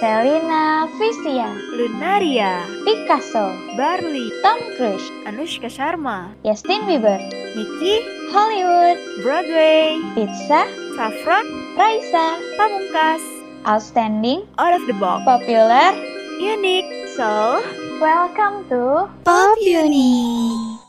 Selina 0.00 0.88
Visia, 0.96 1.52
Lunaria, 1.76 2.64
Picasso, 2.88 3.52
Barley, 3.76 4.32
Tom 4.40 4.56
Cruise, 4.72 5.12
Anushka 5.28 5.68
Sharma, 5.68 6.32
Justin 6.40 6.88
Bieber, 6.88 7.20
Nicky, 7.52 8.00
Hollywood, 8.32 8.96
Broadway, 9.20 10.00
Pizza, 10.16 10.64
Saffron, 10.96 11.44
Raisa, 11.76 12.40
Pamungkas, 12.56 13.20
Outstanding, 13.68 14.48
Out 14.56 14.72
of 14.72 14.86
the 14.88 14.96
Box, 14.96 15.20
Popular. 15.28 15.92
Unique, 16.40 16.88
So, 17.12 17.60
Welcome 18.00 18.64
to 18.72 19.04
Pop 19.28 19.60
Uni. 19.60 20.80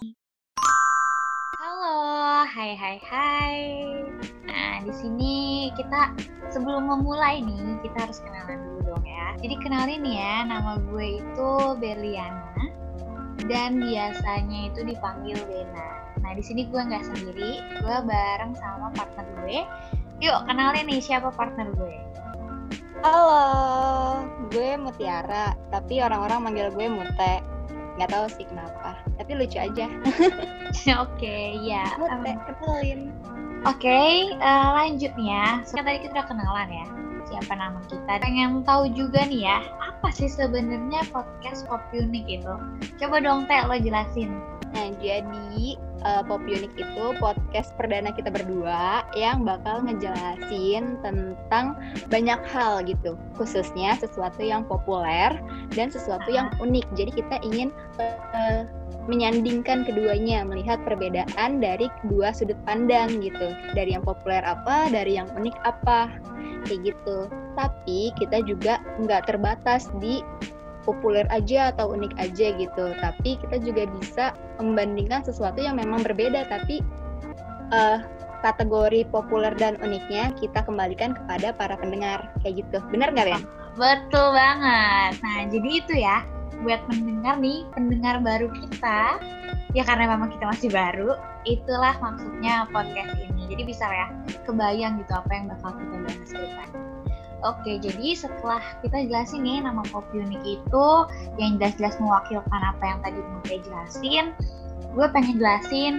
Halo, 1.60 2.48
hai 2.48 2.72
hai 2.80 2.98
hai. 3.04 3.91
Nah, 4.82 4.90
di 4.90 4.98
sini 4.98 5.34
kita 5.78 6.10
sebelum 6.50 6.90
memulai 6.90 7.38
nih, 7.38 7.78
kita 7.86 8.02
harus 8.02 8.18
kenalan 8.18 8.66
dulu 8.66 8.98
dong 8.98 9.06
ya. 9.06 9.38
Jadi 9.38 9.56
kenalin 9.62 10.02
ya, 10.02 10.42
nama 10.42 10.82
gue 10.82 11.22
itu 11.22 11.52
Berliana 11.78 12.66
dan 13.46 13.78
biasanya 13.78 14.74
itu 14.74 14.82
dipanggil 14.82 15.38
Bena. 15.46 16.18
Nah, 16.26 16.34
di 16.34 16.42
sini 16.42 16.66
gue 16.66 16.82
nggak 16.82 17.14
sendiri, 17.14 17.62
gue 17.62 17.96
bareng 18.10 18.58
sama 18.58 18.90
partner 18.98 19.30
gue. 19.46 19.62
Yuk, 20.18 20.50
kenalin 20.50 20.90
nih 20.90 20.98
siapa 20.98 21.30
partner 21.30 21.70
gue. 21.78 21.96
Halo, 23.06 24.26
gue 24.50 24.82
Mutiara, 24.82 25.54
tapi 25.70 26.02
orang-orang 26.02 26.42
manggil 26.42 26.74
gue 26.74 26.90
Mute. 26.90 27.46
Nggak 28.02 28.10
tahu 28.18 28.26
sih 28.34 28.50
kenapa, 28.50 28.98
tapi 29.22 29.38
lucu 29.38 29.62
aja. 29.62 29.86
Oke, 31.06 31.38
ya. 31.62 31.86
Mute, 32.02 32.34
em, 32.34 32.42
kenalin. 32.50 33.02
Oke, 33.62 34.34
eh, 34.34 34.68
lanjut 34.74 35.14
nih 35.14 35.30
ya. 35.38 35.62
So, 35.70 35.78
tadi 35.78 36.02
kita 36.02 36.18
udah 36.18 36.26
kenalan 36.26 36.70
ya. 36.74 36.88
Siapa 37.30 37.54
nama 37.54 37.78
kita? 37.86 38.18
Pengen 38.18 38.66
tahu 38.66 38.90
juga 38.98 39.22
nih 39.30 39.46
ya, 39.46 39.62
apa 39.78 40.10
sih 40.10 40.26
sebenarnya 40.26 41.06
podcast 41.14 41.70
Pop 41.70 41.86
Unique 41.94 42.42
itu? 42.42 42.56
Coba 42.98 43.22
dong 43.22 43.46
Teh 43.46 43.62
lo 43.62 43.78
jelasin. 43.78 44.34
Nah, 44.74 44.90
jadi 44.98 45.78
uh, 46.02 46.26
Pop 46.26 46.42
Unique 46.42 46.74
itu 46.74 47.06
podcast 47.22 47.70
perdana 47.78 48.10
kita 48.10 48.34
berdua 48.34 49.06
yang 49.14 49.46
bakal 49.46 49.86
ngejelasin 49.86 50.98
tentang 51.06 51.78
banyak 52.10 52.42
hal 52.50 52.82
gitu, 52.82 53.14
khususnya 53.38 53.94
sesuatu 54.02 54.42
yang 54.42 54.66
populer 54.66 55.38
dan 55.78 55.94
sesuatu 55.94 56.34
yang 56.34 56.50
unik. 56.58 56.90
Jadi 56.98 57.14
kita 57.14 57.38
ingin 57.46 57.70
uh, 58.02 58.66
menyandingkan 59.10 59.86
keduanya, 59.88 60.46
melihat 60.46 60.82
perbedaan 60.86 61.62
dari 61.62 61.90
kedua 62.02 62.34
sudut 62.34 62.58
pandang 62.66 63.22
gitu. 63.22 63.54
Dari 63.74 63.98
yang 63.98 64.06
populer 64.06 64.44
apa, 64.46 64.90
dari 64.92 65.18
yang 65.18 65.30
unik 65.34 65.58
apa, 65.66 66.12
kayak 66.68 66.94
gitu. 66.94 67.30
Tapi 67.58 68.14
kita 68.18 68.46
juga 68.46 68.84
nggak 69.02 69.30
terbatas 69.30 69.90
di 69.98 70.22
populer 70.86 71.30
aja 71.30 71.74
atau 71.74 71.94
unik 71.94 72.14
aja 72.18 72.54
gitu. 72.58 72.86
Tapi 72.98 73.38
kita 73.42 73.58
juga 73.62 73.84
bisa 74.02 74.26
membandingkan 74.62 75.26
sesuatu 75.26 75.62
yang 75.62 75.78
memang 75.78 76.06
berbeda, 76.06 76.46
tapi 76.50 76.82
eh, 77.74 78.00
kategori 78.42 79.06
populer 79.14 79.54
dan 79.56 79.78
uniknya 79.86 80.34
kita 80.42 80.66
kembalikan 80.66 81.14
kepada 81.14 81.54
para 81.54 81.78
pendengar 81.78 82.30
kayak 82.42 82.66
gitu. 82.66 82.78
Bener 82.90 83.14
nggak 83.14 83.28
Ben? 83.30 83.42
Betul 83.78 84.36
banget. 84.36 85.16
Nah, 85.24 85.40
jadi 85.48 85.70
itu 85.72 85.94
ya, 85.96 86.26
buat 86.62 86.82
pendengar 86.90 87.38
nih, 87.42 87.66
pendengar 87.74 88.22
baru 88.22 88.48
kita, 88.54 89.20
ya 89.74 89.84
karena 89.86 90.18
memang 90.18 90.30
kita 90.34 90.46
masih 90.50 90.70
baru, 90.70 91.18
itulah 91.44 91.98
maksudnya 92.02 92.70
podcast 92.70 93.18
ini. 93.18 93.52
Jadi 93.52 93.64
bisa 93.68 93.86
ya, 93.90 94.08
kebayang 94.46 95.02
gitu 95.02 95.14
apa 95.14 95.32
yang 95.34 95.46
bakal 95.50 95.76
kita 95.76 95.96
bahas 96.02 96.30
ke 96.30 96.40
depan. 96.40 96.70
Oke, 97.42 97.82
jadi 97.82 98.14
setelah 98.14 98.62
kita 98.86 99.10
jelasin 99.10 99.42
nih 99.42 99.66
nama 99.66 99.82
Pop 99.90 100.06
Unique 100.14 100.62
itu 100.62 100.88
yang 101.42 101.58
jelas-jelas 101.58 101.98
mewakilkan 101.98 102.62
apa 102.62 102.84
yang 102.86 103.00
tadi 103.02 103.18
mau 103.18 103.42
saya 103.50 103.60
jelasin, 103.66 104.26
gue 104.94 105.08
pengen 105.10 105.42
jelasin 105.42 105.94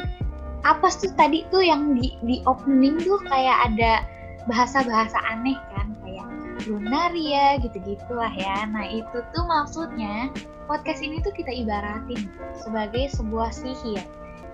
apa 0.63 0.87
sih 0.87 1.11
tadi 1.19 1.43
tuh 1.51 1.67
yang 1.67 1.99
di, 1.99 2.15
di 2.23 2.39
opening 2.47 3.03
tuh 3.03 3.19
kayak 3.27 3.59
ada 3.67 4.07
bahasa-bahasa 4.47 5.19
aneh 5.35 5.59
kan, 5.75 5.82
lunaria 6.67 7.59
gitu-gitu 7.61 8.13
lah 8.13 8.33
ya. 8.35 8.67
Nah 8.69 8.87
itu 8.87 9.23
tuh 9.35 9.45
maksudnya 9.47 10.31
podcast 10.67 11.03
ini 11.03 11.19
tuh 11.21 11.35
kita 11.35 11.51
ibaratin 11.51 12.31
sebagai 12.59 13.11
sebuah 13.13 13.51
sihir, 13.51 14.03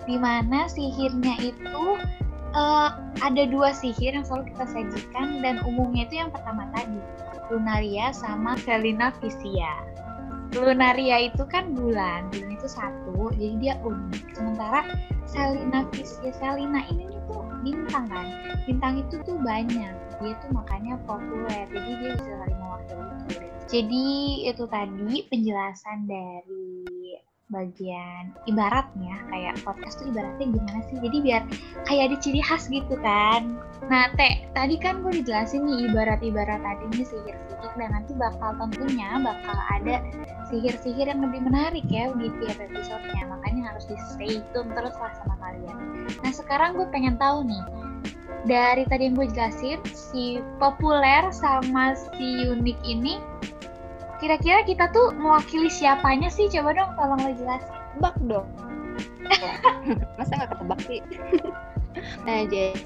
di 0.09 0.17
mana 0.17 0.65
sihirnya 0.69 1.35
itu 1.41 1.83
eh, 2.53 2.89
ada 3.21 3.43
dua 3.49 3.73
sihir 3.75 4.15
yang 4.15 4.25
selalu 4.25 4.53
kita 4.55 4.65
sajikan 4.69 5.41
dan 5.43 5.61
umumnya 5.65 6.05
itu 6.09 6.21
yang 6.21 6.31
pertama 6.33 6.65
tadi 6.73 6.99
lunaria 7.49 8.13
sama 8.13 8.55
Selina 8.61 9.09
Visia. 9.19 9.73
Lunaria 10.57 11.29
itu 11.29 11.45
kan 11.45 11.77
bulan, 11.77 12.25
bulan 12.33 12.57
itu 12.57 12.65
satu, 12.65 13.29
jadi 13.37 13.55
dia 13.61 13.75
unik. 13.85 14.33
Sementara 14.33 14.81
Selina 15.29 15.85
Visia, 15.93 16.33
Selina 16.33 16.81
ini 16.89 17.05
tuh 17.29 17.45
bintang 17.61 18.05
kan, 18.07 18.27
bintang 18.65 18.93
itu 19.03 19.15
tuh 19.23 19.37
banyak, 19.39 19.93
dia 20.19 20.33
tuh 20.43 20.49
makanya 20.51 20.95
populer, 21.03 21.67
jadi 21.71 21.91
dia 21.99 22.11
bisa 22.15 22.31
saling 22.39 22.59
mewakili 22.59 23.03
itu. 23.05 23.35
Jadi 23.69 24.07
itu 24.49 24.63
tadi 24.65 25.15
penjelasan 25.29 26.09
dari 26.09 26.89
bagian 27.49 28.29
ibaratnya 28.45 29.17
kayak 29.33 29.57
podcast 29.65 30.01
tuh 30.01 30.13
ibaratnya 30.13 30.53
gimana 30.53 30.79
sih? 30.89 30.97
Jadi 31.01 31.17
biar 31.21 31.41
kayak 31.89 32.13
ada 32.13 32.17
ciri 32.21 32.41
khas 32.45 32.69
gitu 32.69 32.95
kan? 33.01 33.57
Nah 33.89 34.13
teh 34.13 34.45
tadi 34.53 34.77
kan 34.77 35.01
gue 35.01 35.21
dijelasin 35.21 35.65
nih 35.65 35.89
ibarat-ibarat 35.89 36.61
tadi 36.61 36.85
nih 36.93 37.05
sihir-sihir 37.09 37.71
dan 37.77 37.89
nanti 37.89 38.13
bakal 38.13 38.53
tentunya 38.57 39.17
bakal 39.17 39.57
ada 39.81 39.97
sihir-sihir 40.49 41.07
yang 41.07 41.21
lebih 41.21 41.45
menarik 41.45 41.85
ya 41.87 42.09
di 42.17 42.33
tiap 42.41 42.57
episodenya 42.57 43.25
makanya 43.29 43.73
harus 43.73 43.85
di 43.85 43.95
stay 44.13 44.41
tune 44.51 44.69
terus 44.73 44.93
lah 44.97 45.13
sama 45.21 45.35
kalian 45.39 45.77
nah 46.25 46.33
sekarang 46.33 46.75
gue 46.75 46.89
pengen 46.89 47.15
tahu 47.21 47.45
nih 47.45 47.63
dari 48.49 48.83
tadi 48.89 49.07
yang 49.09 49.15
gue 49.15 49.29
jelasin 49.31 49.79
si 49.93 50.41
populer 50.57 51.29
sama 51.29 51.93
si 51.93 52.49
unik 52.49 52.79
ini 52.83 53.21
kira-kira 54.19 54.65
kita 54.67 54.91
tuh 54.91 55.15
mewakili 55.15 55.71
siapanya 55.71 56.27
sih 56.27 56.51
coba 56.51 56.75
dong 56.75 56.91
tolong 56.97 57.21
lo 57.23 57.33
jelasin 57.37 57.79
Tebak 57.99 58.15
dong. 58.31 58.47
Masa 60.17 60.31
nggak 60.39 60.49
ketebak 60.55 60.79
sih? 60.87 60.99
nah, 62.25 62.47
jadi, 62.47 62.79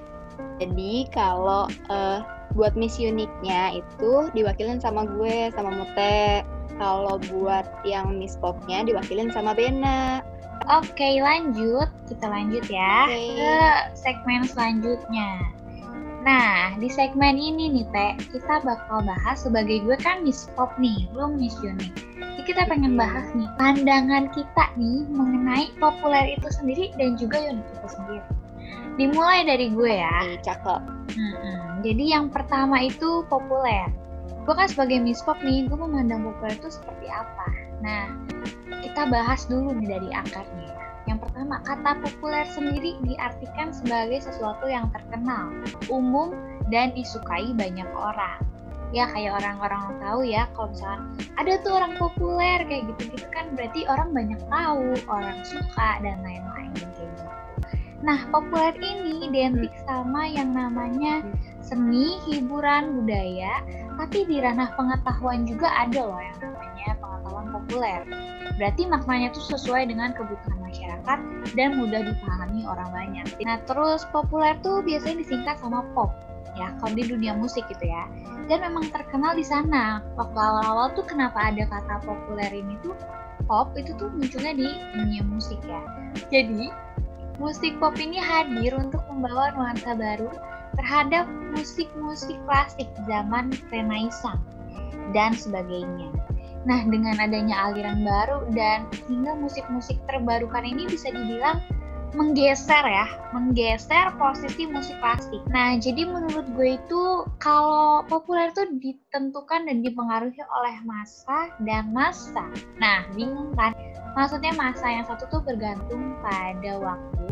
jadi 0.58 0.94
kalau 1.14 1.70
eh, 1.70 2.20
buat 2.58 2.74
Miss 2.74 2.98
Uniknya 2.98 3.78
itu 3.78 4.34
diwakilin 4.34 4.82
sama 4.82 5.06
gue, 5.06 5.54
sama 5.54 5.70
Mute. 5.70 6.42
Kalau 6.82 7.22
buat 7.30 7.66
yang 7.86 8.18
Miss 8.18 8.36
Popnya 8.40 8.84
diwakilin 8.84 9.30
sama 9.30 9.54
Bena. 9.54 10.22
oke 10.72 11.10
lanjut 11.20 11.92
kita 12.08 12.24
lanjut 12.24 12.64
ya 12.72 13.08
Oke. 13.12 13.36
ke 13.36 13.56
segmen 14.00 14.48
selanjutnya 14.48 15.44
nah 16.24 16.72
di 16.80 16.88
segmen 16.88 17.36
ini 17.36 17.68
nih 17.68 17.86
teh 17.92 18.12
kita 18.32 18.64
bakal 18.64 19.04
bahas 19.04 19.44
sebagai 19.44 19.84
gue 19.84 19.98
kan 20.00 20.24
Miss 20.24 20.48
Pop 20.56 20.72
nih 20.80 21.12
belum 21.12 21.36
Miss 21.36 21.60
Unik 21.60 21.92
jadi 22.16 22.42
kita 22.48 22.62
pengen 22.72 22.96
bahas 22.96 23.28
nih 23.36 23.50
pandangan 23.60 24.32
kita 24.32 24.72
nih 24.80 25.04
mengenai 25.12 25.68
populer 25.84 26.32
itu 26.32 26.48
sendiri 26.48 26.96
dan 26.96 27.20
juga 27.20 27.44
unik 27.44 27.68
itu 27.68 27.88
sendiri 27.92 28.24
dimulai 28.98 29.42
dari 29.46 29.74
gue 29.74 29.90
ya 29.90 30.38
cakep. 30.46 30.82
Mm-mm. 31.18 31.82
Jadi 31.82 32.14
yang 32.14 32.30
pertama 32.30 32.86
itu 32.86 33.26
populer. 33.26 33.90
Gue 34.44 34.56
kan 34.60 34.68
sebagai 34.68 35.00
Miss 35.00 35.24
Pop 35.24 35.40
nih, 35.40 35.72
gue 35.72 35.78
memandang 35.80 36.28
populer 36.28 36.60
itu 36.60 36.68
seperti 36.68 37.08
apa. 37.08 37.48
Nah, 37.80 38.12
kita 38.84 39.08
bahas 39.08 39.48
dulu 39.48 39.72
nih 39.72 39.88
dari 39.96 40.10
akarnya. 40.12 40.68
ya. 40.68 40.84
Yang 41.08 41.28
pertama, 41.28 41.60
kata 41.64 42.00
populer 42.00 42.48
sendiri 42.48 43.00
diartikan 43.04 43.72
sebagai 43.76 44.24
sesuatu 44.24 44.68
yang 44.68 44.88
terkenal, 44.92 45.52
umum, 45.92 46.36
dan 46.72 46.96
disukai 46.96 47.52
banyak 47.56 47.88
orang. 47.96 48.40
Ya 48.94 49.10
kayak 49.10 49.42
orang-orang 49.42 49.98
tahu 50.00 50.22
ya, 50.22 50.46
kalau 50.54 50.70
misalkan 50.70 51.02
ada 51.42 51.54
tuh 51.66 51.74
orang 51.82 51.94
populer 51.98 52.60
kayak 52.68 52.84
gitu-gitu 52.94 53.28
kan 53.34 53.50
berarti 53.58 53.90
orang 53.90 54.14
banyak 54.14 54.42
tahu, 54.48 54.94
orang 55.10 55.40
suka, 55.42 55.90
dan 56.06 56.22
lain-lain 56.22 56.72
gitu. 56.78 57.26
Nah, 58.04 58.20
populer 58.30 58.76
ini 58.84 59.32
identik 59.32 59.72
sama 59.88 60.28
yang 60.28 60.52
namanya 60.52 61.24
seni, 61.64 62.20
hiburan, 62.28 63.00
budaya, 63.00 63.64
tapi 64.04 64.28
di 64.28 64.44
ranah 64.44 64.76
pengetahuan 64.76 65.48
juga 65.48 65.72
ada 65.72 66.04
loh 66.04 66.20
yang 66.20 66.36
namanya 66.44 66.92
pengetahuan 67.00 67.48
populer. 67.56 68.00
Berarti 68.60 68.84
maknanya 68.84 69.32
tuh 69.32 69.56
sesuai 69.56 69.88
dengan 69.88 70.12
kebutuhan 70.12 70.60
masyarakat 70.60 71.20
dan 71.56 71.70
mudah 71.80 72.04
dipahami 72.04 72.68
orang 72.68 72.92
banyak. 72.92 73.26
Nah, 73.48 73.64
terus 73.64 74.04
populer 74.12 74.60
tuh 74.60 74.84
biasanya 74.84 75.24
disingkat 75.24 75.56
sama 75.64 75.88
pop, 75.96 76.12
ya, 76.60 76.76
kalau 76.84 76.94
di 77.00 77.08
dunia 77.08 77.32
musik 77.32 77.64
gitu 77.72 77.88
ya. 77.88 78.04
Dan 78.52 78.60
memang 78.68 78.92
terkenal 78.92 79.40
di 79.40 79.48
sana. 79.48 80.04
Waktu 80.20 80.36
awal-awal 80.36 80.92
tuh 81.00 81.08
kenapa 81.08 81.40
ada 81.40 81.64
kata 81.64 82.04
populer 82.04 82.52
ini 82.52 82.76
tuh 82.84 83.00
pop 83.48 83.72
itu 83.80 83.96
tuh 83.96 84.12
munculnya 84.12 84.52
di 84.52 84.68
dunia 85.00 85.24
musik 85.24 85.64
ya. 85.64 85.80
Jadi, 86.28 86.68
musik 87.40 87.80
pop 87.80 87.96
ini 87.96 88.20
hadir 88.20 88.76
untuk 88.76 89.00
membawa 89.08 89.56
nuansa 89.56 89.96
baru 89.96 90.28
terhadap 90.78 91.26
musik-musik 91.54 92.38
klasik 92.46 92.90
zaman 93.06 93.54
Renaissance. 93.70 94.42
dan 95.12 95.36
sebagainya. 95.36 96.10
Nah, 96.64 96.80
dengan 96.88 97.20
adanya 97.20 97.70
aliran 97.70 98.08
baru 98.08 98.48
dan 98.56 98.88
hingga 99.12 99.36
musik-musik 99.36 100.00
terbarukan 100.08 100.64
ini 100.64 100.88
bisa 100.88 101.12
dibilang 101.12 101.60
menggeser 102.14 102.86
ya, 102.86 103.10
menggeser 103.34 104.14
posisi 104.22 104.70
musik 104.70 104.96
klasik. 105.02 105.42
Nah, 105.50 105.76
jadi 105.82 106.06
menurut 106.06 106.46
gue 106.54 106.78
itu 106.78 107.26
kalau 107.42 108.06
populer 108.06 108.54
itu 108.54 108.70
ditentukan 108.80 109.66
dan 109.66 109.82
dipengaruhi 109.82 110.40
oleh 110.40 110.76
masa 110.86 111.50
dan 111.66 111.90
masa. 111.90 112.46
Nah, 112.78 113.10
bingung 113.18 113.52
kan? 113.58 113.74
Maksudnya 114.14 114.54
masa 114.54 114.94
yang 114.94 115.06
satu 115.10 115.26
tuh 115.26 115.42
bergantung 115.42 116.14
pada 116.22 116.78
waktu 116.78 117.30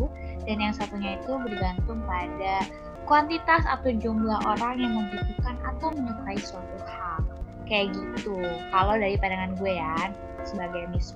dan 0.50 0.56
yang 0.58 0.74
satunya 0.74 1.14
itu 1.22 1.30
bergantung 1.38 2.02
pada 2.02 2.66
kuantitas 3.04 3.62
atau 3.66 3.90
jumlah 3.92 4.38
orang 4.46 4.78
yang 4.78 4.92
membutuhkan 4.94 5.56
atau 5.64 5.88
menyukai 5.92 6.38
suatu 6.40 6.76
hal. 6.86 7.20
Kayak 7.66 7.94
gitu. 7.94 8.36
Kalau 8.74 8.94
dari 8.98 9.16
pandangan 9.16 9.54
gue 9.56 9.72
ya 9.78 10.12
sebagai 10.42 10.90
Miss. 10.90 11.14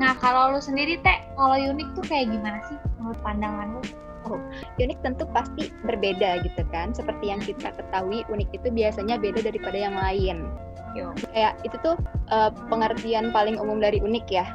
Nah, 0.00 0.16
kalau 0.18 0.56
lu 0.56 0.60
sendiri 0.60 0.96
Teh, 1.04 1.20
kalau 1.36 1.56
unik 1.56 1.88
tuh 1.92 2.04
kayak 2.08 2.32
gimana 2.32 2.58
sih 2.66 2.76
menurut 2.98 3.20
pandangan 3.20 3.76
lu? 3.76 3.82
Oh, 4.30 4.40
unik 4.78 5.02
tentu 5.02 5.26
pasti 5.34 5.74
berbeda 5.82 6.46
gitu 6.46 6.62
kan. 6.70 6.94
Seperti 6.94 7.34
yang 7.34 7.42
kita 7.42 7.74
ketahui, 7.74 8.22
unik 8.30 8.48
itu 8.54 8.68
biasanya 8.70 9.18
beda 9.18 9.44
daripada 9.44 9.76
yang 9.76 9.96
lain. 9.98 10.46
Yo. 10.92 11.12
Kayak 11.32 11.56
itu 11.64 11.76
tuh 11.80 11.96
uh, 12.28 12.52
pengertian 12.68 13.32
paling 13.32 13.56
umum 13.56 13.80
dari 13.80 13.98
unik 14.00 14.26
ya. 14.28 14.46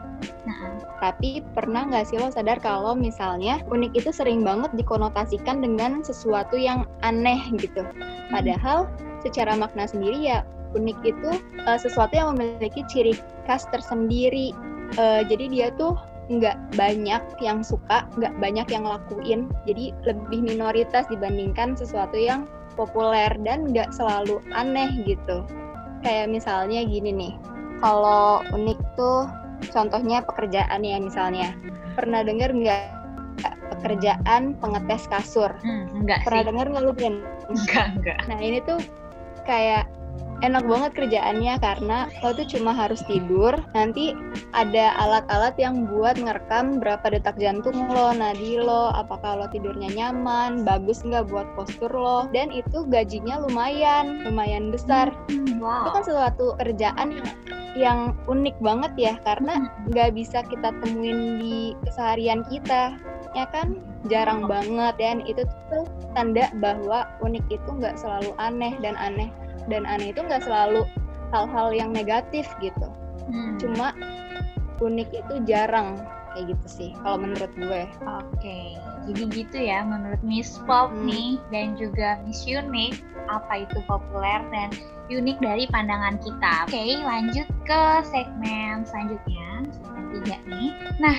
Nah, 0.45 0.77
Tapi 1.01 1.45
pernah 1.53 1.85
nggak 1.85 2.09
sih 2.09 2.17
lo 2.17 2.29
sadar 2.29 2.57
kalau 2.61 2.93
misalnya 2.97 3.61
unik 3.69 3.93
itu 3.97 4.09
sering 4.09 4.41
banget 4.41 4.73
dikonotasikan 4.77 5.61
dengan 5.61 6.01
sesuatu 6.01 6.57
yang 6.57 6.85
aneh 7.05 7.37
gitu. 7.57 7.85
Padahal 8.29 8.89
secara 9.21 9.57
makna 9.57 9.89
sendiri 9.89 10.17
ya 10.17 10.45
unik 10.77 10.97
itu 11.05 11.31
uh, 11.65 11.79
sesuatu 11.79 12.13
yang 12.13 12.37
memiliki 12.37 12.85
ciri 12.89 13.17
khas 13.45 13.65
tersendiri. 13.73 14.53
Uh, 14.95 15.21
jadi 15.25 15.45
dia 15.51 15.67
tuh 15.75 15.97
nggak 16.27 16.75
banyak 16.75 17.23
yang 17.39 17.63
suka, 17.63 18.03
nggak 18.19 18.35
banyak 18.39 18.67
yang 18.67 18.83
lakuin. 18.83 19.47
Jadi 19.63 19.95
lebih 20.03 20.43
minoritas 20.43 21.07
dibandingkan 21.07 21.73
sesuatu 21.73 22.15
yang 22.19 22.45
populer 22.75 23.31
dan 23.41 23.71
nggak 23.73 23.89
selalu 23.95 24.43
aneh 24.53 24.91
gitu. 25.07 25.43
Kayak 26.07 26.31
misalnya 26.31 26.87
gini 26.87 27.11
nih, 27.11 27.33
kalau 27.83 28.39
unik 28.55 28.79
tuh 28.95 29.27
contohnya 29.75 30.23
pekerjaan 30.23 30.79
ya 30.87 31.03
misalnya. 31.03 31.51
Pernah 31.99 32.23
dengar 32.23 32.55
nggak 32.55 32.95
pekerjaan 33.75 34.55
pengetes 34.63 35.03
kasur? 35.11 35.51
hmm, 35.59 35.99
enggak 35.99 36.23
Pernah 36.23 36.47
dengar 36.47 36.65
nggak 36.71 36.83
lu 36.87 36.93
Bren? 36.95 37.15
Enggak, 37.51 37.87
enggak. 37.99 38.17
Nah 38.31 38.39
ini 38.39 38.63
tuh 38.63 38.79
kayak 39.43 39.83
enak 40.45 40.63
banget 40.69 40.91
kerjaannya 40.93 41.57
karena 41.57 41.97
lo 42.21 42.29
tuh 42.35 42.45
cuma 42.45 42.69
harus 42.75 43.01
tidur 43.09 43.57
nanti 43.73 44.13
ada 44.53 44.93
alat-alat 45.01 45.57
yang 45.57 45.89
buat 45.89 46.19
ngerekam 46.21 46.77
berapa 46.77 47.09
detak 47.09 47.41
jantung 47.41 47.89
lo 47.89 48.13
nadi 48.13 48.61
lo 48.61 48.93
apakah 48.93 49.41
lo 49.41 49.45
tidurnya 49.49 49.89
nyaman 49.97 50.61
bagus 50.61 51.01
nggak 51.01 51.29
buat 51.29 51.47
postur 51.57 51.89
lo 51.89 52.29
dan 52.29 52.53
itu 52.53 52.85
gajinya 52.89 53.41
lumayan 53.41 54.21
lumayan 54.27 54.69
besar. 54.69 55.09
Hmm, 55.29 55.57
itu 55.57 55.63
wow. 55.63 55.93
kan 55.93 56.03
suatu 56.05 56.53
kerjaan 56.61 57.09
yang 57.17 57.29
yang 57.77 57.99
unik 58.25 58.57
banget 58.57 58.93
ya 58.97 59.13
karena 59.21 59.69
nggak 59.93 60.17
bisa 60.17 60.41
kita 60.49 60.73
temuin 60.81 61.37
di 61.41 61.77
keseharian 61.85 62.41
kita 62.49 62.97
ya 63.33 63.45
kan? 63.49 63.77
Jarang 64.07 64.47
banget 64.47 64.95
dan 65.01 65.19
itu 65.25 65.43
tuh 65.69 65.85
tanda 66.15 66.49
bahwa 66.57 67.09
unik 67.21 67.43
itu 67.51 67.69
nggak 67.69 67.99
selalu 67.99 68.31
aneh 68.39 68.73
dan 68.79 68.95
aneh 68.97 69.29
dan 69.67 69.83
aneh 69.85 70.11
itu 70.11 70.23
nggak 70.23 70.43
selalu 70.43 70.83
hal-hal 71.31 71.71
yang 71.75 71.91
negatif 71.91 72.47
gitu 72.63 72.87
Hmm, 73.27 73.59
cuma 73.59 73.91
unik 74.79 75.09
itu 75.11 75.33
jarang 75.43 75.99
kayak 76.31 76.55
gitu 76.55 76.67
sih 76.69 76.89
kalau 77.03 77.19
menurut 77.19 77.51
gue 77.59 77.83
Oke, 78.07 78.59
jadi 79.09 79.23
gitu 79.35 79.57
ya 79.57 79.83
menurut 79.83 80.21
Miss 80.23 80.55
Pop 80.63 80.95
Hmm. 80.95 81.11
nih 81.11 81.35
dan 81.51 81.75
juga 81.75 82.23
Miss 82.23 82.47
Unique 82.47 83.03
apa 83.27 83.67
itu 83.67 83.83
populer 83.83 84.39
dan 84.53 84.71
unik 85.07 85.43
dari 85.43 85.67
pandangan 85.67 86.15
kita. 86.23 86.51
Oke, 86.67 87.03
lanjut 87.03 87.47
ke 87.67 87.81
segmen 88.07 88.87
selanjutnya, 88.87 89.67
segmen 89.75 90.03
tiga 90.15 90.37
nih. 90.47 90.71
Nah, 91.03 91.17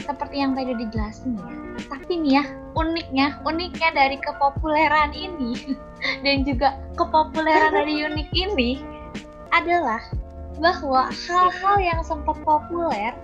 seperti 0.00 0.40
yang 0.40 0.56
tadi 0.56 0.72
dijelasin 0.72 1.36
ya, 1.36 1.52
tapi 1.90 2.12
nih 2.16 2.40
ya 2.40 2.44
uniknya, 2.72 3.26
uniknya 3.44 3.88
dari 3.92 4.16
kepopuleran 4.16 5.12
ini 5.12 5.52
dan 6.24 6.42
juga 6.46 6.78
kepopuleran 6.96 7.72
dari 7.74 8.04
unik 8.06 8.28
ini 8.32 8.80
adalah 9.50 10.00
bahwa 10.60 11.08
hal-hal 11.08 11.76
yang 11.80 12.00
sempat 12.04 12.36
populer 12.44 13.16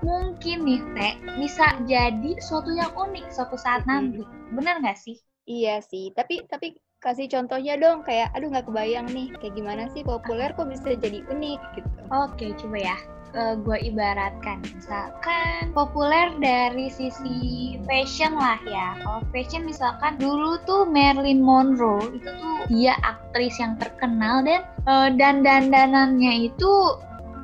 mungkin 0.00 0.64
nih 0.64 0.80
Teh 0.96 1.14
bisa 1.36 1.76
jadi 1.84 2.32
suatu 2.40 2.72
yang 2.72 2.90
unik 2.96 3.28
suatu 3.30 3.54
saat 3.60 3.84
nanti. 3.84 4.24
Bener 4.50 4.80
nggak 4.80 4.98
sih? 4.98 5.20
iya 5.50 5.82
sih 5.82 6.14
tapi 6.14 6.46
tapi 6.46 6.78
kasih 7.02 7.26
contohnya 7.26 7.74
dong 7.80 8.04
kayak 8.06 8.30
aduh 8.36 8.52
nggak 8.52 8.70
kebayang 8.70 9.08
nih 9.10 9.32
kayak 9.40 9.56
gimana 9.56 9.88
sih 9.90 10.04
populer 10.06 10.52
kok 10.54 10.68
bisa 10.68 10.94
jadi 10.94 11.24
unik 11.26 11.60
gitu 11.74 11.88
Oke, 12.10 12.50
coba 12.58 12.78
ya. 12.78 12.96
Gue 13.34 13.78
ibaratkan. 13.86 14.58
Misalkan 14.74 15.70
populer 15.72 16.34
dari 16.42 16.90
sisi 16.90 17.76
fashion 17.86 18.34
lah 18.34 18.58
ya. 18.66 18.98
Kalau 19.02 19.22
fashion 19.30 19.64
misalkan 19.64 20.18
dulu 20.18 20.58
tuh 20.66 20.86
Marilyn 20.86 21.42
Monroe 21.42 22.14
itu 22.14 22.30
tuh 22.30 22.56
dia 22.68 22.94
aktris 23.06 23.56
yang 23.58 23.78
terkenal 23.78 24.42
dan 24.42 24.62
eh, 24.86 25.08
dan 25.14 25.42
dandanannya 25.46 26.50
itu 26.50 26.72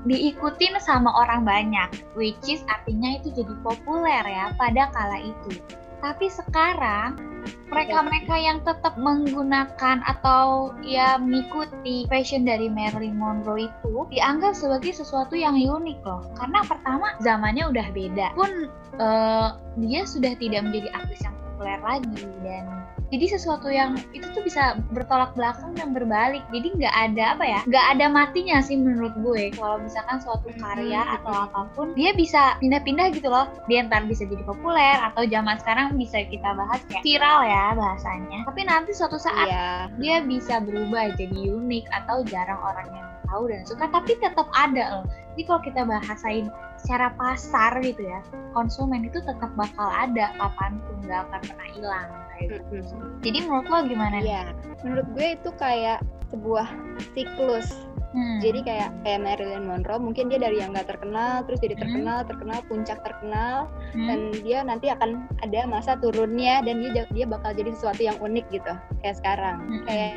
diikutin 0.06 0.78
sama 0.78 1.10
orang 1.18 1.42
banyak 1.42 1.90
which 2.14 2.38
is 2.46 2.62
artinya 2.70 3.18
itu 3.18 3.34
jadi 3.34 3.54
populer 3.66 4.22
ya 4.22 4.54
pada 4.54 4.86
kala 4.94 5.18
itu 5.18 5.58
tapi 6.00 6.26
sekarang 6.28 7.36
mereka-mereka 7.70 8.34
yang 8.38 8.58
tetap 8.62 8.94
menggunakan 8.98 10.02
atau 10.06 10.74
ya 10.82 11.18
mengikuti 11.18 12.06
fashion 12.10 12.46
dari 12.46 12.66
Marilyn 12.70 13.18
Monroe 13.18 13.70
itu 13.70 14.06
dianggap 14.10 14.54
sebagai 14.54 14.94
sesuatu 14.94 15.34
yang 15.38 15.54
unik 15.54 15.98
loh. 16.02 16.22
Karena 16.38 16.62
pertama 16.66 17.14
zamannya 17.22 17.70
udah 17.70 17.86
beda. 17.94 18.34
Pun 18.34 18.70
eh, 18.98 19.48
dia 19.82 20.02
sudah 20.06 20.34
tidak 20.38 20.66
menjadi 20.66 20.88
aktris 20.94 21.22
yang 21.22 21.36
populer 21.56 21.80
lagi 21.80 22.28
dan 22.44 22.68
jadi 23.06 23.38
sesuatu 23.38 23.70
yang 23.70 23.94
itu 24.10 24.26
tuh 24.34 24.42
bisa 24.42 24.82
bertolak 24.90 25.30
belakang 25.38 25.78
dan 25.78 25.94
berbalik. 25.94 26.42
Jadi 26.50 26.74
nggak 26.74 26.94
ada 26.94 27.38
apa 27.38 27.44
ya 27.46 27.60
nggak 27.64 27.86
ada 27.96 28.06
matinya 28.10 28.58
sih 28.58 28.74
menurut 28.74 29.14
gue. 29.22 29.54
Kalau 29.54 29.78
misalkan 29.78 30.18
suatu 30.18 30.50
karya 30.58 31.00
Hmm, 31.06 31.16
atau 31.22 31.34
apa 31.46 31.60
pun 31.78 31.94
dia 31.94 32.10
bisa 32.18 32.58
pindah-pindah 32.58 33.14
gitu 33.14 33.30
loh. 33.30 33.46
Dia 33.70 33.86
ntar 33.86 34.10
bisa 34.10 34.26
jadi 34.26 34.42
populer 34.42 34.98
atau 34.98 35.22
zaman 35.22 35.54
sekarang 35.62 35.94
bisa 35.94 36.26
kita 36.26 36.50
bahas 36.58 36.82
kayak 36.90 37.06
viral 37.06 37.46
ya 37.46 37.64
bahasanya. 37.78 38.42
Tapi 38.42 38.60
nanti 38.66 38.90
suatu 38.90 39.22
saat 39.22 39.48
iya. 39.48 39.86
dia 40.02 40.16
bisa 40.26 40.58
berubah 40.58 41.14
jadi 41.14 41.54
unik 41.54 41.86
atau 42.02 42.26
jarang 42.26 42.58
orang 42.58 42.90
yang 42.90 43.06
tahu 43.36 43.52
dan 43.52 43.62
suka 43.68 43.84
tapi 43.92 44.16
tetap 44.16 44.48
ada 44.56 45.00
loh 45.00 45.04
jadi 45.36 45.42
kalau 45.44 45.60
kita 45.60 45.80
bahasain 45.84 46.48
secara 46.80 47.12
pasar 47.20 47.76
gitu 47.84 48.00
ya 48.00 48.24
konsumen 48.56 49.04
itu 49.04 49.20
tetap 49.20 49.52
bakal 49.60 49.92
ada 49.92 50.32
kapan 50.40 50.80
pun 50.88 50.96
nggak 51.04 51.20
akan 51.28 51.40
pernah 51.44 51.68
hilang 51.76 52.08
kayak 52.32 52.64
gitu 52.64 52.96
jadi 53.24 53.42
menurut 53.42 53.66
lo 53.66 53.78
gimana? 53.88 54.16
Iya, 54.22 54.54
menurut 54.84 55.06
gue 55.16 55.26
itu 55.34 55.50
kayak 55.58 55.98
sebuah 56.30 56.68
siklus. 57.16 57.85
Hmm. 58.16 58.40
Jadi 58.40 58.64
kayak 58.64 58.90
kayak 59.04 59.20
Marilyn 59.20 59.68
Monroe, 59.68 60.00
mungkin 60.00 60.32
dia 60.32 60.40
dari 60.40 60.56
yang 60.64 60.72
nggak 60.72 60.88
terkenal, 60.88 61.44
terus 61.44 61.60
jadi 61.60 61.76
Hmm. 61.76 61.82
terkenal, 61.84 62.18
terkenal, 62.24 62.58
puncak 62.64 62.98
terkenal, 63.04 63.68
Hmm. 63.92 64.08
dan 64.08 64.18
dia 64.40 64.58
nanti 64.64 64.88
akan 64.88 65.28
ada 65.44 65.68
masa 65.68 66.00
turunnya 66.00 66.64
dan 66.64 66.80
dia 66.80 67.04
dia 67.12 67.26
bakal 67.28 67.52
jadi 67.52 67.76
sesuatu 67.76 68.00
yang 68.00 68.16
unik 68.16 68.48
gitu, 68.48 68.72
kayak 69.04 69.20
sekarang. 69.20 69.60
Hmm. 69.68 69.84
Kayak 69.84 70.16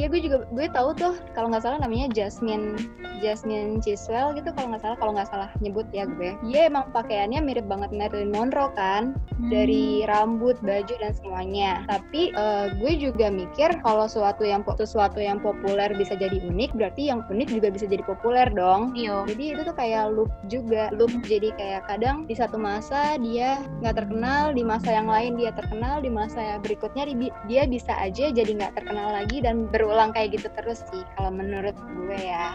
ya 0.00 0.06
gue 0.08 0.20
juga 0.24 0.48
gue 0.48 0.66
tahu 0.72 0.88
tuh 0.96 1.14
kalau 1.36 1.52
nggak 1.52 1.62
salah 1.62 1.76
namanya 1.76 2.08
Jasmine 2.16 2.80
Jasmine 3.20 3.78
Chiswell 3.84 4.34
gitu 4.34 4.50
kalau 4.56 4.74
nggak 4.74 4.82
salah 4.82 4.96
kalau 4.98 5.12
nggak 5.12 5.28
salah 5.28 5.48
nyebut 5.60 5.84
ya 5.92 6.08
gue. 6.08 6.32
Dia 6.48 6.72
emang 6.72 6.88
pakaiannya 6.96 7.44
mirip 7.44 7.68
banget 7.68 7.92
Marilyn 7.92 8.32
Monroe 8.32 8.72
kan, 8.72 9.12
Hmm. 9.36 9.52
dari 9.52 10.08
rambut, 10.08 10.56
baju 10.64 10.94
dan 10.96 11.12
semuanya. 11.12 11.84
Tapi 11.92 12.32
eh, 12.32 12.66
gue 12.80 12.92
juga 12.96 13.28
mikir 13.28 13.84
kalau 13.84 14.08
suatu 14.08 14.48
yang 14.48 14.64
sesuatu 14.64 15.20
yang 15.20 15.44
populer 15.44 15.92
bisa 15.92 16.16
jadi 16.16 16.40
unik, 16.40 16.72
berarti 16.72 17.12
yang 17.12 17.20
unik 17.34 17.48
juga 17.50 17.68
bisa 17.74 17.90
jadi 17.90 18.06
populer 18.06 18.46
dong. 18.54 18.94
Iyo. 18.94 19.26
Jadi 19.26 19.58
itu 19.58 19.60
tuh 19.66 19.74
kayak 19.74 20.14
loop 20.14 20.30
juga, 20.46 20.88
loop. 20.94 21.10
Jadi 21.26 21.50
kayak 21.58 21.90
kadang 21.90 22.24
di 22.30 22.38
satu 22.38 22.56
masa 22.56 23.18
dia 23.18 23.58
nggak 23.82 24.06
terkenal, 24.06 24.54
di 24.54 24.62
masa 24.62 24.94
yang 24.94 25.10
lain 25.10 25.34
dia 25.34 25.50
terkenal, 25.50 25.98
di 25.98 26.08
masa 26.08 26.62
berikutnya 26.62 27.10
di- 27.10 27.34
dia 27.50 27.66
bisa 27.66 27.92
aja 27.98 28.30
jadi 28.30 28.50
nggak 28.54 28.78
terkenal 28.78 29.10
lagi 29.10 29.42
dan 29.42 29.66
berulang 29.68 30.14
kayak 30.14 30.38
gitu 30.38 30.48
terus 30.54 30.86
sih. 30.88 31.02
Kalau 31.18 31.34
menurut 31.34 31.74
gue 31.74 32.18
ya. 32.18 32.54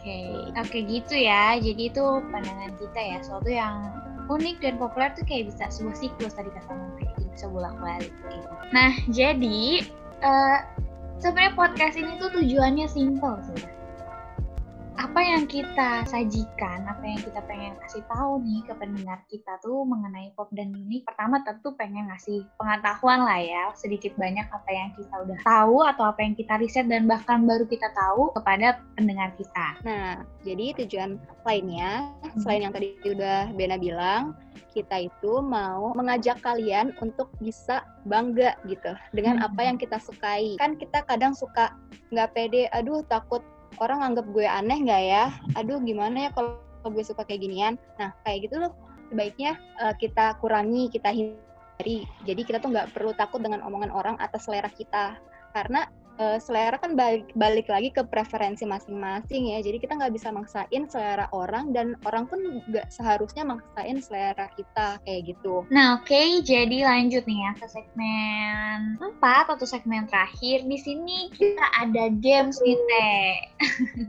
Oke, 0.00 0.48
oke 0.56 0.78
gitu 0.88 1.12
ya. 1.12 1.60
Jadi 1.60 1.92
itu 1.92 2.04
pandangan 2.32 2.72
kita 2.80 3.00
ya, 3.00 3.16
sesuatu 3.20 3.52
yang 3.52 3.92
unik 4.30 4.62
dan 4.62 4.78
populer 4.78 5.10
tuh 5.12 5.26
kayak 5.26 5.50
bisa 5.50 5.66
sebuah 5.68 5.96
siklus 5.98 6.38
tadi 6.38 6.48
kata 6.54 6.70
Menteri, 6.70 7.10
jadi 7.18 7.28
bisa 7.34 7.46
bolak 7.50 7.74
balik. 7.82 8.14
gitu. 8.30 8.48
Nah, 8.70 8.92
jadi 9.10 9.82
eh, 10.22 10.58
sebenarnya 11.18 11.52
podcast 11.58 11.98
ini 11.98 12.14
tuh 12.22 12.30
tujuannya 12.38 12.86
simple 12.86 13.36
sih. 13.50 13.66
Apa 15.00 15.20
yang 15.24 15.48
kita 15.48 16.04
sajikan, 16.04 16.84
apa 16.84 17.00
yang 17.00 17.20
kita 17.24 17.40
pengen 17.48 17.72
kasih 17.80 18.04
tahu 18.04 18.44
nih 18.44 18.60
ke 18.68 18.74
pendengar 18.76 19.18
kita 19.32 19.56
tuh 19.64 19.88
mengenai 19.88 20.28
pop 20.36 20.52
dan 20.52 20.76
unik. 20.76 21.08
Pertama 21.08 21.40
tentu 21.40 21.72
pengen 21.80 22.12
ngasih 22.12 22.44
pengetahuan 22.60 23.24
lah 23.24 23.40
ya, 23.40 23.64
sedikit 23.72 24.12
banyak 24.20 24.44
apa 24.52 24.68
yang 24.68 24.92
kita 24.92 25.14
udah 25.24 25.38
tahu 25.40 25.76
atau 25.88 26.04
apa 26.04 26.20
yang 26.20 26.36
kita 26.36 26.60
riset 26.60 26.84
dan 26.92 27.08
bahkan 27.08 27.48
baru 27.48 27.64
kita 27.64 27.88
tahu 27.96 28.28
kepada 28.36 28.84
pendengar 29.00 29.32
kita. 29.40 29.80
Nah, 29.88 30.20
jadi 30.44 30.76
tujuan 30.84 31.16
lainnya 31.48 32.12
selain 32.44 32.68
yang 32.68 32.74
tadi 32.76 32.92
udah 33.08 33.48
Bena 33.56 33.80
bilang, 33.80 34.36
kita 34.76 35.08
itu 35.08 35.40
mau 35.40 35.96
mengajak 35.96 36.44
kalian 36.44 36.92
untuk 37.00 37.32
bisa 37.40 37.88
bangga 38.04 38.52
gitu 38.68 38.92
dengan 39.16 39.40
Hmm. 39.40 39.48
apa 39.48 39.60
yang 39.64 39.76
kita 39.80 39.96
sukai. 39.96 40.60
Kan 40.60 40.76
kita 40.76 41.00
kadang 41.08 41.32
suka 41.32 41.72
nggak 42.12 42.36
pede, 42.36 42.68
aduh 42.76 43.00
takut 43.08 43.40
orang 43.78 44.02
anggap 44.02 44.26
gue 44.32 44.46
aneh 44.48 44.78
nggak 44.82 45.02
ya? 45.06 45.24
Aduh 45.58 45.78
gimana 45.84 46.28
ya 46.28 46.30
kalau 46.34 46.58
gue 46.90 47.04
suka 47.04 47.22
kayak 47.22 47.46
ginian? 47.46 47.74
Nah 48.00 48.10
kayak 48.26 48.50
gitu 48.50 48.58
loh 48.58 48.72
sebaiknya 49.12 49.58
eh, 49.78 49.94
kita 50.00 50.38
kurangi, 50.42 50.90
kita 50.90 51.14
hindari. 51.14 52.06
Jadi 52.26 52.40
kita 52.42 52.58
tuh 52.58 52.74
nggak 52.74 52.90
perlu 52.96 53.14
takut 53.14 53.38
dengan 53.42 53.62
omongan 53.62 53.92
orang 53.94 54.16
atas 54.18 54.46
selera 54.46 54.70
kita 54.70 55.18
karena 55.54 55.90
eh, 56.18 56.38
selera 56.42 56.80
kan 56.80 56.98
balik, 56.98 57.30
balik 57.38 57.70
lagi 57.70 57.94
ke 57.94 58.02
preferensi 58.02 58.66
masing-masing 58.66 59.54
ya. 59.54 59.58
Jadi 59.62 59.78
kita 59.78 59.94
nggak 59.94 60.14
bisa 60.16 60.34
maksain 60.34 60.88
selera 60.90 61.30
orang 61.30 61.70
dan 61.70 61.94
orang 62.08 62.26
pun 62.26 62.62
nggak 62.66 62.90
seharusnya 62.90 63.46
maksain 63.46 64.02
selera 64.02 64.50
kita 64.58 64.98
kayak 65.06 65.36
gitu. 65.36 65.62
Nah, 65.70 66.02
oke, 66.02 66.42
jadi 66.42 66.78
lanjut 66.86 67.22
nih 67.28 67.38
ya 67.46 67.52
ke 67.54 67.66
segmen 67.70 68.98
4 68.98 69.54
atau 69.54 69.66
segmen 69.68 70.08
terakhir. 70.10 70.66
Di 70.66 70.78
sini 70.80 71.30
kita 71.30 71.64
ada 71.78 72.10
games 72.18 72.58
nih, 72.64 72.76
Teh. 72.76 73.34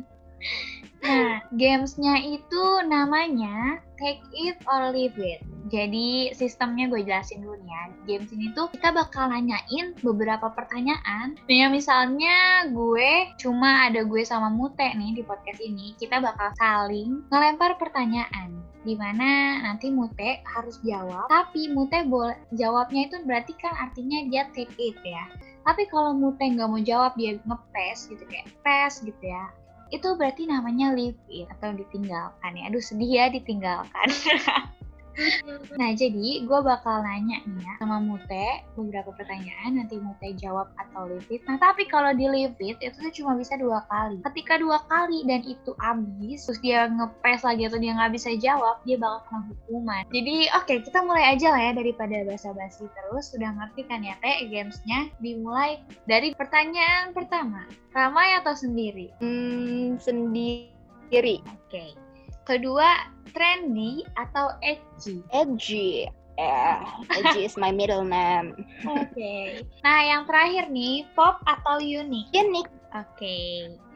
nah, 1.01 1.41
gamesnya 1.53 2.21
itu 2.23 2.63
namanya 2.87 3.81
Take 4.01 4.25
It 4.33 4.57
or 4.65 4.89
Leave 4.89 5.17
It. 5.21 5.45
Jadi 5.69 6.33
sistemnya 6.33 6.89
gue 6.89 7.05
jelasin 7.05 7.45
dulu 7.45 7.55
ya. 7.63 7.93
Games 8.09 8.33
ini 8.33 8.49
tuh 8.57 8.67
kita 8.73 8.89
bakal 8.91 9.29
nanyain 9.29 9.93
beberapa 10.01 10.49
pertanyaan. 10.51 11.37
Ya 11.45 11.69
misalnya 11.69 12.65
gue 12.73 13.29
cuma 13.37 13.85
ada 13.87 14.01
gue 14.01 14.25
sama 14.25 14.49
Mute 14.49 14.89
nih 14.97 15.15
di 15.15 15.23
podcast 15.23 15.61
ini. 15.61 15.93
Kita 16.01 16.17
bakal 16.17 16.49
saling 16.57 17.23
ngelempar 17.29 17.77
pertanyaan 17.77 18.61
di 18.81 18.97
mana 18.97 19.61
nanti 19.61 19.93
Mute 19.93 20.41
harus 20.41 20.81
jawab 20.81 21.29
tapi 21.29 21.69
Mute 21.69 22.01
boleh 22.09 22.33
jawabnya 22.57 23.05
itu 23.05 23.21
berarti 23.29 23.53
kan 23.61 23.77
artinya 23.77 24.25
dia 24.25 24.49
take 24.57 24.73
it 24.81 24.97
ya 25.05 25.29
tapi 25.61 25.85
kalau 25.85 26.17
Mute 26.17 26.41
nggak 26.41 26.65
mau 26.65 26.81
jawab 26.81 27.13
dia 27.13 27.37
ngepes 27.45 28.09
gitu 28.09 28.25
kayak 28.25 28.49
pes 28.65 29.05
gitu 29.05 29.21
ya 29.21 29.53
itu 29.91 30.07
berarti 30.15 30.47
namanya 30.47 30.95
leave 30.95 31.19
it 31.27 31.51
atau 31.59 31.75
ditinggalkan 31.75 32.51
ya? 32.55 32.71
Aduh 32.71 32.81
sedih 32.81 33.11
ya 33.11 33.25
ditinggalkan 33.27 34.07
Nah, 35.79 35.95
jadi 35.95 36.43
gue 36.43 36.59
bakal 36.61 37.03
nanya 37.03 37.41
nih 37.47 37.63
ya 37.63 37.73
sama 37.79 38.03
Mute 38.03 38.63
beberapa 38.75 39.11
pertanyaan, 39.15 39.79
nanti 39.79 39.97
Mute 39.97 40.35
jawab 40.37 40.67
atau 40.77 41.07
leave 41.07 41.27
it. 41.31 41.41
Nah, 41.47 41.57
tapi 41.57 41.87
kalau 41.87 42.11
di 42.11 42.27
leave 42.27 42.57
it, 42.59 42.77
itu 42.83 42.97
tuh 42.97 43.13
cuma 43.15 43.39
bisa 43.39 43.55
dua 43.55 43.83
kali. 43.87 44.19
Ketika 44.25 44.59
dua 44.59 44.83
kali 44.91 45.23
dan 45.25 45.41
itu 45.47 45.71
habis, 45.79 46.43
terus 46.45 46.59
dia 46.59 46.91
ngepes 46.91 47.41
lagi 47.47 47.63
atau 47.67 47.79
dia 47.79 47.91
nggak 47.95 48.13
bisa 48.13 48.29
jawab, 48.37 48.77
dia 48.83 48.97
bakal 48.99 49.19
kena 49.27 49.41
hukuman. 49.47 50.03
Jadi, 50.11 50.35
oke, 50.53 50.73
kita 50.83 50.99
mulai 51.03 51.23
aja 51.35 51.47
lah 51.53 51.61
ya 51.61 51.73
daripada 51.75 52.17
basa-basi 52.27 52.85
terus. 52.91 53.31
Sudah 53.31 53.51
ngerti 53.55 53.87
kan 53.87 54.03
ya, 54.03 54.15
Teh, 54.19 54.47
gamesnya? 54.51 55.07
Dimulai 55.23 55.79
dari 56.05 56.35
pertanyaan 56.35 57.15
pertama. 57.15 57.63
Ramai 57.91 58.39
atau 58.39 58.55
sendiri? 58.55 59.11
Hmm, 59.19 59.99
sendiri, 59.99 61.43
Oke. 61.71 62.00
Kedua, 62.45 63.07
trendy 63.31 64.01
atau 64.17 64.51
edgy? 64.65 65.21
edgy. 65.29 66.09
Eh, 66.41 66.77
edgy 67.21 67.45
is 67.45 67.59
my 67.59 67.69
middle 67.69 68.01
name. 68.01 68.57
Oke. 68.87 69.61
Nah, 69.85 69.99
yang 70.01 70.25
terakhir 70.25 70.73
nih, 70.73 71.05
pop 71.13 71.37
atau 71.45 71.77
unik? 71.77 72.33
Unik. 72.33 72.67
Oke. 72.97 73.37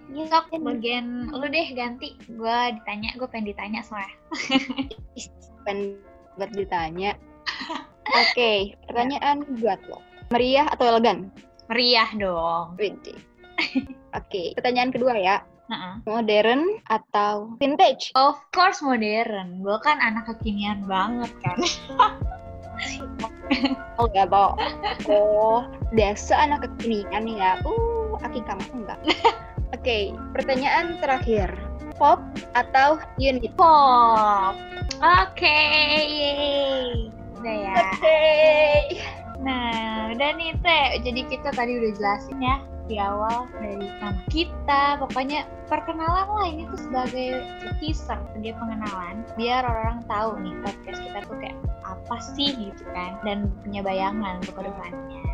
Iya, 0.06 0.24
Sok, 0.30 0.54
bagian 0.62 1.34
lu 1.34 1.50
deh 1.50 1.74
ganti. 1.74 2.14
Gua 2.38 2.70
ditanya, 2.70 3.10
gue 3.18 3.26
pengen 3.26 3.50
ditanya 3.50 3.82
soalnya. 3.82 4.14
Pengen 5.66 5.98
buat 6.38 6.52
ditanya. 6.54 7.18
Oke, 8.06 8.78
pertanyaan 8.86 9.42
buat 9.58 9.82
lo. 9.90 9.98
Meriah 10.30 10.70
atau 10.70 10.86
elegan? 10.94 11.34
Meriah 11.74 12.10
dong. 12.14 12.78
Oke, 14.14 14.54
pertanyaan 14.54 14.94
kedua 14.94 15.18
ya. 15.18 15.42
Heeh. 15.66 15.94
Modern 16.06 16.62
atau 16.94 17.58
vintage? 17.58 18.14
Of 18.14 18.38
course 18.54 18.86
modern. 18.86 19.66
Gue 19.66 19.78
kan 19.82 19.98
anak 19.98 20.30
kekinian 20.30 20.86
banget 20.86 21.32
kan. 21.42 21.58
Oh 23.96 24.12
enggak, 24.12 24.36
Bo. 24.36 24.52
Oh, 25.08 25.64
biasa 25.96 26.36
anak 26.36 26.68
kekinian 26.68 27.24
nih 27.24 27.40
ya. 27.40 27.52
Uh, 27.64 28.20
aki 28.20 28.44
kamu 28.44 28.84
enggak. 28.84 29.00
Oke, 29.76 30.12
pertanyaan 30.36 31.00
terakhir. 31.00 31.48
Pop 31.96 32.20
atau 32.52 33.00
unit? 33.16 33.56
Pop. 33.56 34.60
Oke. 35.00 35.56
yeay. 36.04 37.08
Udah 37.40 37.56
ya. 37.56 37.76
Oke. 37.80 38.24
Nah, 39.40 40.12
udah 40.12 40.30
nih 40.36 40.52
Teh. 40.60 41.00
Jadi 41.00 41.22
kita 41.32 41.56
tadi 41.56 41.80
udah 41.80 41.92
jelasin 41.96 42.44
ya 42.44 42.75
di 42.86 42.98
awal 43.02 43.50
dari 43.58 43.90
nama 44.02 44.22
kita. 44.30 45.02
Pokoknya 45.02 45.46
perkenalan 45.70 46.28
lah 46.30 46.46
ini 46.48 46.64
tuh 46.70 46.80
sebagai 46.86 47.44
teaser, 47.82 48.20
sebagai 48.32 48.54
pengenalan. 48.58 49.26
Biar 49.38 49.66
orang 49.66 50.06
tahu 50.06 50.38
nih 50.42 50.54
podcast 50.62 51.00
kita 51.02 51.20
tuh 51.26 51.38
kayak 51.42 51.58
apa 51.86 52.16
sih 52.34 52.50
gitu 52.56 52.84
kan. 52.94 53.18
Dan 53.26 53.50
punya 53.66 53.82
bayangan 53.82 54.42
untuk 54.42 54.62
ke 54.62 54.64
depannya. 54.70 55.26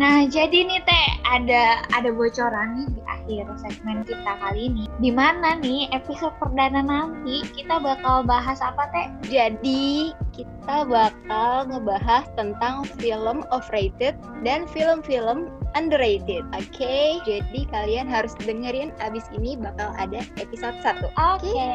Nah, 0.00 0.24
jadi 0.24 0.64
nih 0.64 0.80
Teh, 0.88 1.08
ada 1.28 1.84
ada 1.92 2.08
bocoran 2.16 2.80
nih 2.80 2.88
di 2.96 3.00
akhir 3.04 3.44
segmen 3.60 4.00
kita 4.08 4.40
kali 4.40 4.72
ini. 4.72 4.88
Di 5.04 5.12
mana 5.12 5.60
nih 5.60 5.92
episode 5.92 6.32
perdana 6.40 6.80
nanti 6.80 7.44
kita 7.52 7.76
bakal 7.76 8.24
bahas 8.24 8.64
apa 8.64 8.88
Teh? 8.88 9.08
Jadi, 9.28 10.16
kita 10.32 10.88
bakal 10.88 11.68
ngebahas 11.68 12.24
tentang 12.40 12.88
film 12.96 13.44
overrated 13.52 14.16
dan 14.40 14.64
film-film 14.72 15.52
underrated. 15.74 16.44
Oke, 16.52 17.22
jadi 17.24 17.60
kalian 17.72 18.06
harus 18.08 18.32
dengerin 18.42 18.92
abis 19.00 19.24
ini 19.36 19.56
bakal 19.56 19.92
ada 19.96 20.24
episode 20.40 20.76
1. 20.84 21.08
Oke. 21.16 21.72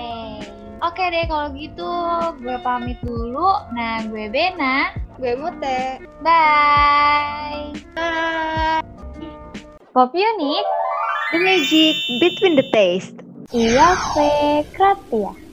Oke 0.85 1.03
deh 1.09 1.25
kalau 1.25 1.49
gitu 1.57 1.89
gue 2.37 2.57
pamit 2.61 3.01
dulu. 3.01 3.49
Nah 3.73 4.05
gue 4.05 4.29
Bena. 4.29 4.93
Gue 5.17 5.33
Mute. 5.33 6.01
Bye. 6.21 7.73
Bye. 7.97 8.85
Pop 9.97 10.13
Unik. 10.13 10.65
The 11.33 11.39
magic 11.41 11.97
between 12.21 12.53
the 12.53 12.65
taste. 12.69 13.17
Iya, 13.49 13.97
Fe. 14.13 14.61
Kratia. 14.77 15.46